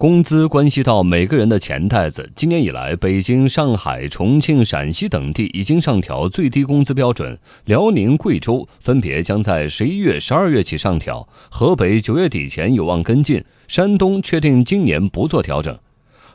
[0.00, 2.32] 工资关系到每个人的钱袋子。
[2.34, 15.78] 今年以来，北京、上海、重庆、陕西等地已经上调最低工资标准，辽宁、贵州分别将在十一月、十二月起上调，河北九月底前有望跟进，山东确定今年不做调整。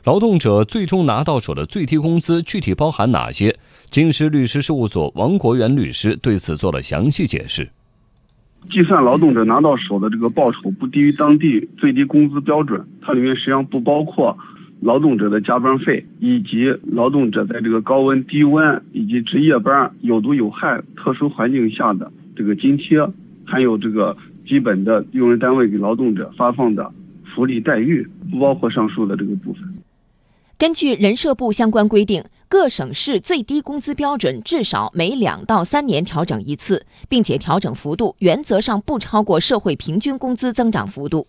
[0.04, 3.58] 劳动者最终拿到手的最低工资具体包含哪些？
[3.90, 7.68] 京师律师事务所王国元律师对此做了详细解释。
[8.70, 14.36] 计算劳动者拿到手的这个报酬不低于当地最低工资标准，它里面实际上不包括
[14.80, 22.98] 劳动者的加班费，以及劳动者在这个高温、低温以及值夜班、有毒有害特殊环境下的这个津贴，
[23.44, 26.92] 还有这个基本的用人单位给劳动者发放的
[27.24, 29.62] 福利待遇，不包括上述的这个部分。
[30.58, 32.22] 根据人社部相关规定。
[32.56, 41.28] 各省市最低工资标准至少每两到三年调整一次，并且调整幅度原则上不超过社会平均工资增长幅度。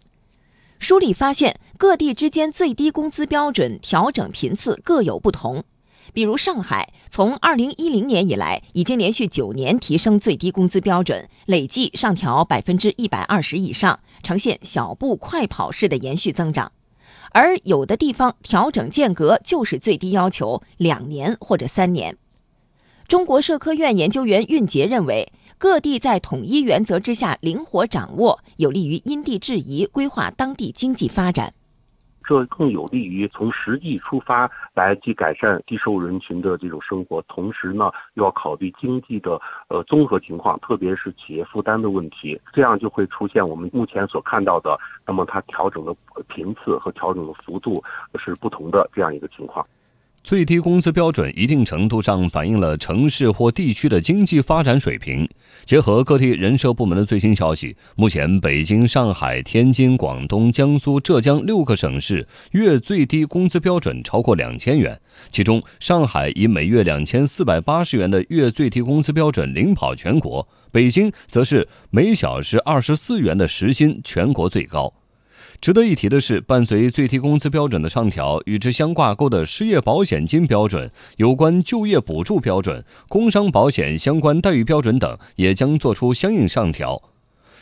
[0.79, 5.65] 梳理发现，各地之间最低工资标准调整频次各有不同。
[6.13, 16.71] 比如上海，从二零一零年以来，已经连续九年提升最低工资标准，累计上调百分之一百二十以上，呈现小步快跑式的延续增长。
[17.31, 22.17] 而有的地方调整间隔就是最低要求两年或者三年。
[23.07, 31.53] 中国社科院研究员运杰认为，各地在统一原则之下灵活掌握，有利于因地制宜规划当地经济发展。
[32.27, 39.39] 这更有利于从实际出发来去改善低收入人群的这种生活，同时呢，又要考虑经济的
[39.69, 45.95] 呃综合情况，特别是企业负担的问题，这样就会出现我们目前所看到的，那么它调整的
[46.27, 47.81] 频次和调整的幅度
[48.19, 49.65] 是不同的这样一个情况。
[50.27, 55.25] 最低工资标准一定程度上反映了城市或地区的经济发展水平。
[55.63, 64.99] 结合各地人社部门的最新消息，目前北京、上海、天津、广东、江苏、浙江六个省市月最低工资标准超过两千元，
[65.31, 74.93] 其中上海以每月两千四百八十元的月最低工资标准领跑全国，北京则是每小时二十四元的时薪全国最高。
[75.59, 87.01] 值得一提的是，伴随最低工资标准的上调，与之相挂钩的失业保险金标准、有关就业补助标准、工伤保险相关待遇标准等，也将做出相应上调。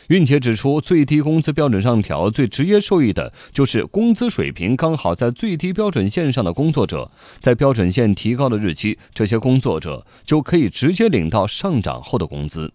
[0.08, 12.70] 运杰指出，最低工资标准上调，最直接受益的就是工资水平刚好在最低标准线上的工作者，在标准线提高的日期，这些工作者就可以直接领到上涨后的工资。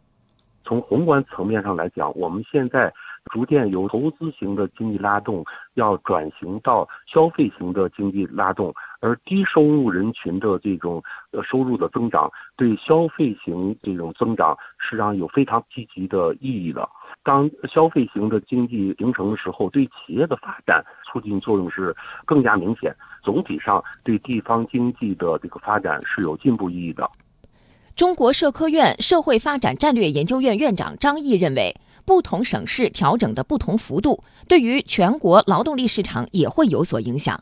[0.65, 2.91] 从宏观层面上来讲，我们现在。
[3.29, 5.45] 逐渐由投资型的经济拉动，
[5.75, 16.87] 要转型到消费型的经济拉动，而低收入人群的这种呃收入的增长，对消费型这种增长实际上有非常积极的意义的。
[17.23, 21.95] 当消费型的经济形成的时候，对企业的发展促进作用是
[22.25, 22.93] 更加明显。
[23.23, 27.09] 总体上对地方经济的这个发展是有进步意义的。
[27.95, 31.73] 中国社科院社会发展战略研究院院长张毅认为。
[32.05, 37.41] 不同省市调整的不同幅度，对于全国劳动力市场也会有所影响。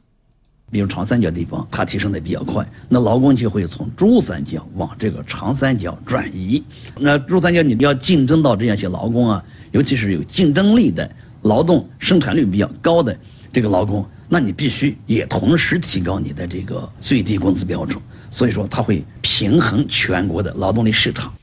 [0.72, 6.64] 比如长三角地方，它提升的比较快，那劳工就会从珠三角往这个长三角转移。
[6.96, 11.10] 那珠三角你要竞争到这样一些劳工啊，尤其是有竞争力的
[11.42, 13.18] 劳动生产率比较高的
[13.52, 18.00] 这个劳工，那你必须也同时提高你的这个最低工资标准。
[18.30, 21.34] 所以说，它会平衡全国的劳动力市场。